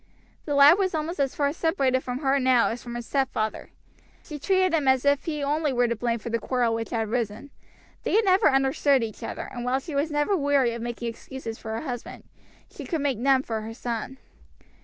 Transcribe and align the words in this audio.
The 0.45 0.55
lad 0.55 0.79
was 0.79 0.95
almost 0.95 1.19
as 1.19 1.35
far 1.35 1.53
separated 1.53 2.01
from 2.03 2.21
her 2.21 2.39
now 2.39 2.69
as 2.69 2.81
from 2.81 2.95
his 2.95 3.05
stepfather. 3.05 3.69
She 4.23 4.39
treated 4.39 4.73
him 4.73 4.87
as 4.87 5.05
if 5.05 5.25
he 5.25 5.43
only 5.43 5.71
were 5.71 5.87
to 5.87 5.95
blame 5.95 6.17
for 6.17 6.31
the 6.31 6.39
quarrel 6.39 6.73
which 6.73 6.89
had 6.89 7.07
arisen. 7.07 7.51
They 8.01 8.15
had 8.15 8.25
never 8.25 8.49
understood 8.49 9.03
each 9.03 9.21
other, 9.21 9.47
and 9.53 9.63
while 9.63 9.79
she 9.79 9.93
was 9.93 10.09
never 10.09 10.35
weary 10.35 10.73
of 10.73 10.81
making 10.81 11.07
excuses 11.09 11.59
for 11.59 11.73
her 11.75 11.81
husband, 11.81 12.23
she 12.67 12.83
could 12.83 13.01
make 13.01 13.19
none 13.19 13.43
for 13.43 13.61
her 13.61 13.75
son. 13.75 14.17